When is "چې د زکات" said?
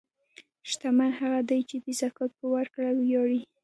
1.69-2.31